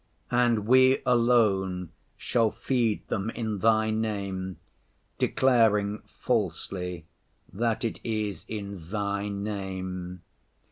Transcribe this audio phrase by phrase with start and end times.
[0.31, 4.57] And we alone shall feed them in Thy name,
[5.19, 7.05] declaring falsely
[7.53, 10.23] that it is in Thy name.